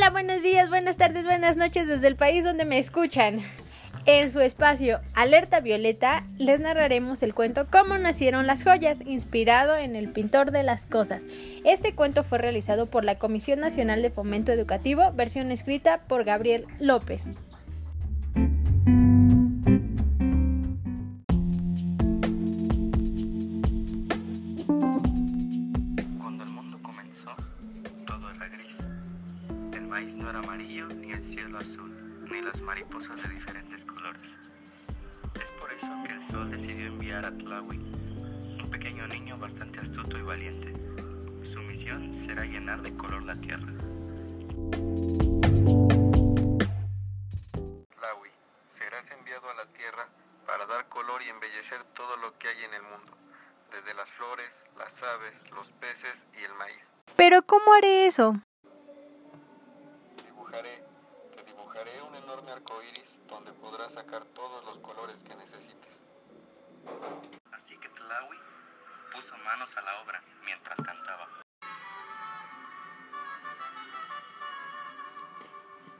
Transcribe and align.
Hola, 0.00 0.08
buenos 0.08 0.42
días, 0.42 0.70
buenas 0.70 0.96
tardes, 0.96 1.26
buenas 1.26 1.58
noches 1.58 1.86
desde 1.86 2.06
el 2.06 2.16
país 2.16 2.42
donde 2.42 2.64
me 2.64 2.78
escuchan. 2.78 3.42
En 4.06 4.30
su 4.30 4.40
espacio 4.40 4.98
Alerta 5.12 5.60
Violeta 5.60 6.24
les 6.38 6.58
narraremos 6.58 7.22
el 7.22 7.34
cuento 7.34 7.66
Cómo 7.70 7.98
nacieron 7.98 8.46
las 8.46 8.64
joyas, 8.64 9.02
inspirado 9.04 9.76
en 9.76 9.96
el 9.96 10.10
pintor 10.10 10.52
de 10.52 10.62
las 10.62 10.86
cosas. 10.86 11.26
Este 11.66 11.94
cuento 11.94 12.24
fue 12.24 12.38
realizado 12.38 12.86
por 12.86 13.04
la 13.04 13.18
Comisión 13.18 13.60
Nacional 13.60 14.00
de 14.00 14.08
Fomento 14.08 14.52
Educativo, 14.52 15.12
versión 15.12 15.52
escrita 15.52 16.00
por 16.08 16.24
Gabriel 16.24 16.64
López. 16.78 17.28
Cuando 26.18 26.44
el 26.44 26.50
mundo 26.50 26.78
comenzó, 26.80 27.36
todo 28.06 28.30
era 28.30 28.48
gris. 28.48 28.88
El 29.90 29.96
maíz 29.96 30.14
no 30.14 30.30
era 30.30 30.38
amarillo, 30.38 30.86
ni 30.86 31.10
el 31.10 31.20
cielo 31.20 31.58
azul, 31.58 31.90
ni 32.30 32.40
las 32.42 32.62
mariposas 32.62 33.24
de 33.24 33.34
diferentes 33.34 33.84
colores. 33.84 34.38
Es 35.34 35.50
por 35.50 35.72
eso 35.72 35.90
que 36.06 36.12
el 36.12 36.22
sol 36.22 36.48
decidió 36.48 36.86
enviar 36.86 37.24
a 37.24 37.36
Tlawi, 37.36 37.76
un 37.76 38.70
pequeño 38.70 39.08
niño 39.08 39.36
bastante 39.36 39.80
astuto 39.80 40.16
y 40.16 40.22
valiente. 40.22 40.72
Su 41.42 41.58
misión 41.62 42.14
será 42.14 42.44
llenar 42.44 42.82
de 42.82 42.96
color 42.96 43.24
la 43.24 43.34
tierra. 43.40 43.66
Tlawi, 47.96 48.30
serás 48.66 49.10
enviado 49.10 49.50
a 49.50 49.54
la 49.54 49.66
tierra 49.72 50.08
para 50.46 50.66
dar 50.66 50.88
color 50.88 51.20
y 51.20 51.30
embellecer 51.30 51.82
todo 51.94 52.16
lo 52.18 52.38
que 52.38 52.46
hay 52.46 52.62
en 52.62 52.74
el 52.74 52.82
mundo, 52.82 53.18
desde 53.72 53.92
las 53.94 54.08
flores, 54.08 54.68
las 54.78 55.02
aves, 55.02 55.42
los 55.50 55.72
peces 55.72 56.28
y 56.40 56.44
el 56.44 56.54
maíz. 56.54 56.92
Pero 57.16 57.42
¿cómo 57.42 57.72
haré 57.74 58.06
eso? 58.06 58.40
Enorme 62.30 62.52
arco 62.52 62.80
iris 62.82 63.18
donde 63.28 63.52
podrás 63.54 63.94
sacar 63.94 64.24
todos 64.24 64.64
los 64.64 64.78
colores 64.78 65.20
que 65.24 65.34
necesites. 65.34 66.04
Así 67.52 67.76
que 67.78 67.88
Tlawi 67.88 68.36
puso 69.12 69.36
manos 69.38 69.76
a 69.76 69.82
la 69.82 70.00
obra 70.02 70.22
mientras 70.44 70.80
cantaba. 70.80 71.26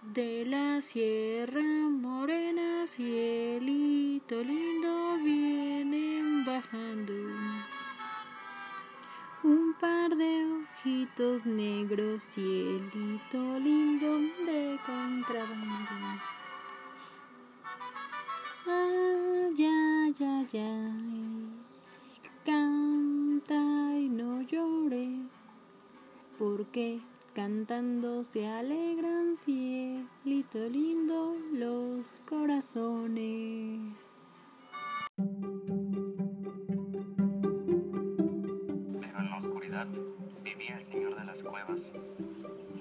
De 0.00 0.46
la 0.46 0.80
sierra 0.80 1.60
morena, 1.90 2.86
cielito 2.86 4.36
lindo, 4.36 5.18
vienen 5.18 6.46
bajando. 6.46 7.12
Par 9.84 10.16
de 10.16 10.32
ojitos 10.62 11.44
negros, 11.44 12.22
cielito 12.22 13.58
lindo 13.58 14.18
de 14.46 14.78
contrabando. 14.86 15.96
Ay, 18.66 19.66
ay, 19.66 20.14
ay, 20.20 20.48
ay, 20.54 21.48
canta 22.46 23.60
y 23.98 24.08
no 24.08 24.40
llores, 24.40 25.28
porque 26.38 26.98
cantando 27.34 28.24
se 28.24 28.46
alegran, 28.46 29.36
cielito 29.36 30.66
lindo, 30.70 31.36
los 31.52 32.22
corazones. 32.26 34.13
El 40.68 40.82
señor 40.82 41.14
de 41.16 41.24
las 41.24 41.42
cuevas, 41.42 41.94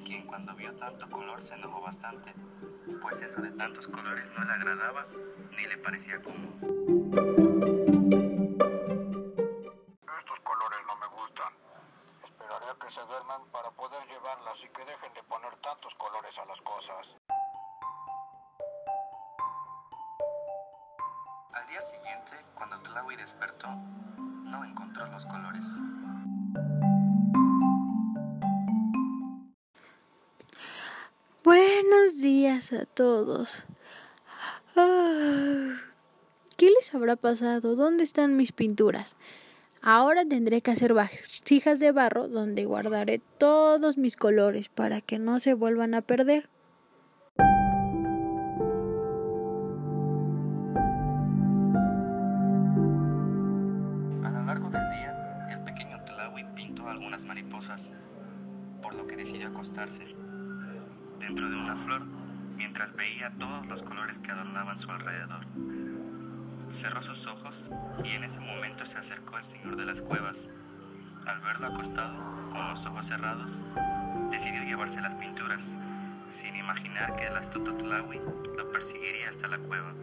quien 0.06 0.26
cuando 0.26 0.56
vio 0.56 0.73
tanto 0.76 1.09
color 1.09 1.42
se 1.42 1.56
enojó 1.56 1.81
bastante, 1.81 2.34
pues 3.02 3.22
eso 3.22 3.42
de 3.42 3.52
tantos 3.52 3.88
colores 3.88 4.31
no 4.38 4.45
le 4.45 4.52
agradaba 4.52 5.06
ni 5.52 5.66
le 5.66 5.78
parecía 5.78 6.22
cómodo. 6.22 6.53
Estos 10.18 10.40
colores 10.40 10.80
no 10.88 10.96
me 10.97 11.08
gustan. 11.19 11.53
Esperaré 12.24 12.66
a 12.72 12.75
que 12.80 12.94
se 12.94 13.02
duerman 13.02 13.41
para 13.52 13.72
poder 13.72 14.08
llevarlas 14.08 14.59
y 14.63 14.69
que 14.69 14.85
dejen 14.85 15.13
de 15.13 15.24
poner 15.24 15.56
tantos 15.58 15.94
colores 15.96 16.38
a 16.38 16.46
las 16.46 16.62
cosas. 16.62 17.18
Al 21.53 21.68
día 21.68 21.81
siguiente, 21.81 22.34
cuando 22.56 22.79
Tlawi 22.79 23.16
despertó, 23.18 23.68
no 23.68 24.63
encontró 24.63 25.06
los 25.08 25.25
colores. 25.25 25.81
Días 32.23 32.72
a 32.72 32.85
todos. 32.85 33.63
Ah, 34.78 35.75
¿Qué 36.57 36.72
les 36.72 36.95
habrá 36.95 37.17
pasado? 37.17 37.75
¿Dónde 37.75 38.06
están 38.06 38.38
mis 38.38 38.53
pinturas? 38.53 39.17
Ahora 39.81 40.23
tendré 40.23 40.61
que 40.61 40.72
hacer 40.72 40.94
vasijas 40.94 41.79
de 41.79 41.91
barro 41.91 42.29
donde 42.29 42.63
guardaré 42.63 43.22
todos 43.38 43.97
mis 43.97 44.16
colores 44.16 44.69
para 44.69 45.01
que 45.01 45.19
no 45.19 45.39
se 45.39 45.53
vuelvan 45.53 45.94
a 45.95 46.01
perder. 46.01 46.50
A 54.23 54.29
lo 54.29 54.45
largo 54.45 54.69
del 54.69 54.90
día, 54.91 55.50
el 55.51 55.63
pequeño 55.66 56.01
Tlawi 56.05 56.45
pintó 56.55 56.88
algunas 56.88 57.25
mariposas, 57.25 57.94
por 58.81 58.95
lo 58.95 59.05
que 59.05 59.17
decidió 59.17 59.50
acostarse 59.50 60.22
dentro 61.23 61.50
de 61.50 61.56
una 61.56 61.75
flor 61.75 62.01
mientras 62.57 62.95
veía 62.95 63.31
todos 63.38 63.66
los 63.67 63.81
colores 63.81 64.19
que 64.19 64.31
adornaban 64.31 64.78
su 64.78 64.91
alrededor. 64.91 65.45
Cerró 66.69 67.01
sus 67.01 67.28
ojos 67.28 67.72
y 68.03 68.11
en 68.11 68.23
ese 68.23 68.39
momento 68.39 68.85
se 68.85 68.97
acercó 68.97 69.38
el 69.38 69.44
señor 69.44 69.75
de 69.75 69.85
las 69.85 70.01
cuevas. 70.01 70.50
Al 71.25 71.39
verlo 71.41 71.67
acostado, 71.67 72.50
con 72.51 72.69
los 72.69 72.85
ojos 72.85 73.07
cerrados, 73.07 73.63
decidió 74.31 74.63
llevarse 74.63 75.00
las 75.01 75.16
pinturas, 75.16 75.79
sin 76.28 76.56
imaginar 76.56 77.16
que 77.16 77.28
el 77.28 77.38
astuto 77.38 77.75
Tlawi 77.78 78.19
lo 78.57 78.72
perseguiría 78.72 79.29
hasta 79.29 79.47
la 79.47 79.59
cueva. 79.59 79.94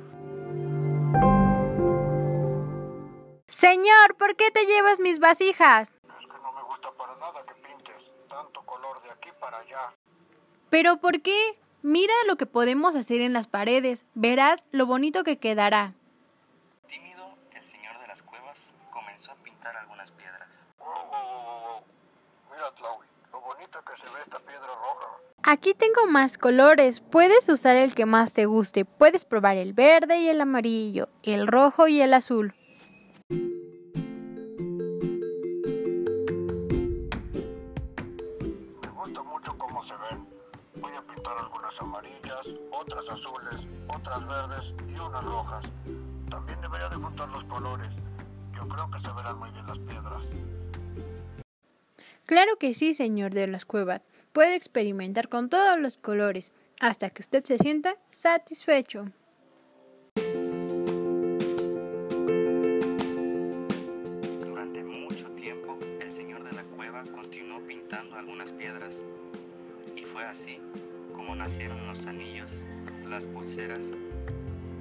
Señor, 3.46 4.16
¿por 4.16 4.36
qué 4.36 4.50
te 4.50 4.64
llevas 4.64 5.00
mis 5.00 5.18
vasijas? 5.18 5.90
Es 5.90 6.26
que 6.26 6.38
no 6.42 6.52
me 6.52 6.62
gusta 6.62 6.90
para 6.92 7.14
nada 7.16 7.44
que 7.44 7.54
pintes 7.54 8.10
tanto 8.28 8.64
color 8.64 9.02
de 9.02 9.10
aquí 9.10 9.30
para 9.38 9.58
allá. 9.58 9.92
¿Pero 10.70 10.98
por 10.98 11.20
qué? 11.20 11.58
Mira 11.82 12.14
lo 12.26 12.36
que 12.36 12.46
podemos 12.46 12.94
hacer 12.94 13.20
en 13.20 13.32
las 13.32 13.48
paredes. 13.48 14.04
Verás 14.14 14.64
lo 14.70 14.86
bonito 14.86 15.24
que 15.24 15.38
quedará. 15.38 15.94
Tímido, 16.86 17.36
el 17.52 17.62
señor 17.62 17.98
de 18.00 18.06
las 18.06 18.22
cuevas 18.22 18.74
comenzó 18.90 19.32
a 19.32 19.36
pintar 19.36 19.76
algunas 19.76 20.12
piedras. 20.12 20.68
Wow, 20.78 20.88
wow, 20.88 21.10
wow, 21.10 21.42
wow, 21.42 21.60
wow. 21.60 21.82
Mira, 22.52 23.00
lo 23.32 23.40
bonita 23.40 23.82
que 23.86 23.96
se 24.00 24.06
ve 24.12 24.20
esta 24.22 24.38
piedra 24.38 24.66
roja. 24.66 25.16
Aquí 25.42 25.74
tengo 25.74 26.06
más 26.06 26.38
colores. 26.38 27.00
Puedes 27.00 27.48
usar 27.48 27.76
el 27.76 27.94
que 27.94 28.06
más 28.06 28.34
te 28.34 28.46
guste. 28.46 28.84
Puedes 28.84 29.24
probar 29.24 29.56
el 29.56 29.72
verde 29.72 30.20
y 30.20 30.28
el 30.28 30.40
amarillo, 30.40 31.08
el 31.22 31.46
rojo 31.46 31.88
y 31.88 32.00
el 32.00 32.14
azul. 32.14 32.54
Algunas 41.38 41.80
amarillas, 41.80 42.46
otras 42.72 43.08
azules, 43.08 43.66
otras 43.88 44.26
verdes 44.26 44.74
y 44.88 44.98
unas 44.98 45.24
rojas. 45.24 45.64
También 46.28 46.60
debería 46.60 46.88
de 46.88 46.96
juntar 46.96 47.28
los 47.28 47.44
colores. 47.44 47.88
Yo 48.54 48.66
creo 48.68 48.90
que 48.90 49.00
se 49.00 49.12
verán 49.12 49.38
muy 49.38 49.50
bien 49.50 49.66
las 49.66 49.78
piedras. 49.78 50.24
Claro 52.26 52.56
que 52.56 52.74
sí, 52.74 52.94
señor 52.94 53.32
de 53.32 53.46
las 53.46 53.64
cuevas. 53.64 54.02
Puede 54.32 54.56
experimentar 54.56 55.28
con 55.28 55.48
todos 55.48 55.78
los 55.78 55.96
colores 55.96 56.52
hasta 56.80 57.10
que 57.10 57.22
usted 57.22 57.44
se 57.44 57.58
sienta 57.58 57.96
satisfecho. 58.10 59.06
Durante 64.40 64.84
mucho 64.84 65.30
tiempo, 65.32 65.78
el 66.00 66.10
señor 66.10 66.42
de 66.42 66.52
la 66.52 66.64
cueva 66.64 67.04
continuó 67.04 67.64
pintando 67.66 68.16
algunas 68.16 68.52
piedras. 68.52 69.04
Y 69.96 70.02
fue 70.02 70.24
así 70.24 70.60
como 71.20 71.36
nacieron 71.36 71.86
los 71.86 72.06
anillos, 72.06 72.64
las 73.06 73.26
pulseras 73.26 73.94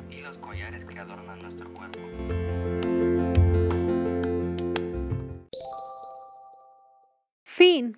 y 0.10 0.22
los 0.22 0.38
collares 0.38 0.86
que 0.86 0.98
adornan 0.98 1.42
nuestro 1.42 1.70
cuerpo. 1.74 2.00
Fin. 7.44 7.98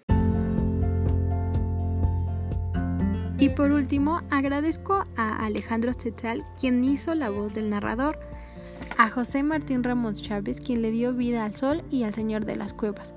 Y 3.37 3.49
por 3.49 3.71
último, 3.71 4.23
agradezco 4.31 5.05
a 5.15 5.45
Alejandro 5.45 5.93
Tetal, 5.93 6.43
quien 6.59 6.83
hizo 6.83 7.13
la 7.13 7.29
voz 7.29 7.53
del 7.53 7.69
narrador, 7.69 8.19
a 8.97 9.11
José 9.11 9.43
Martín 9.43 9.83
Ramos 9.83 10.19
Chávez, 10.23 10.61
quien 10.61 10.81
le 10.81 10.89
dio 10.89 11.13
vida 11.13 11.45
al 11.45 11.55
sol 11.55 11.83
y 11.91 12.03
al 12.03 12.15
Señor 12.15 12.45
de 12.45 12.55
las 12.55 12.73
Cuevas, 12.73 13.13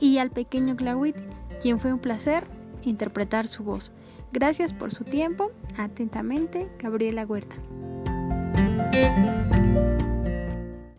y 0.00 0.18
al 0.18 0.30
pequeño 0.30 0.76
Clawit, 0.76 1.16
quien 1.62 1.80
fue 1.80 1.94
un 1.94 1.98
placer 1.98 2.44
interpretar 2.84 3.48
su 3.48 3.64
voz. 3.64 3.92
Gracias 4.32 4.72
por 4.72 4.92
su 4.92 5.04
tiempo. 5.04 5.50
Atentamente, 5.76 6.68
Gabriela 6.78 7.24
Huerta. 7.26 7.56